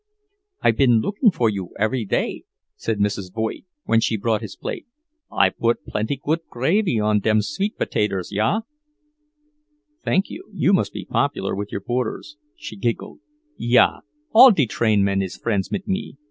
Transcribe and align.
"I 0.63 0.71
been 0.71 0.99
lookin' 0.99 1.29
for 1.29 1.47
you 1.47 1.75
every 1.77 2.05
day," 2.05 2.45
said 2.75 2.97
Mrs. 2.97 3.31
Voigt 3.31 3.65
when 3.83 3.99
she 4.01 4.17
brought 4.17 4.41
his 4.41 4.55
plate. 4.55 4.87
"I 5.31 5.49
put 5.49 5.85
plenty 5.85 6.15
good 6.15 6.39
gravy 6.49 6.99
on 6.99 7.19
dem 7.19 7.43
sweet 7.43 7.77
pertaters, 7.77 8.31
ja." 8.31 8.61
"Thank 10.03 10.31
you. 10.31 10.49
You 10.55 10.73
must 10.73 10.91
be 10.91 11.05
popular 11.05 11.53
with 11.55 11.71
your 11.71 11.81
boarders." 11.81 12.37
She 12.55 12.77
giggled. 12.77 13.19
"Ja, 13.57 13.99
all 14.33 14.49
de 14.49 14.65
train 14.65 15.03
men 15.03 15.21
is 15.21 15.37
friends 15.37 15.71
mit 15.71 15.87
me. 15.87 16.17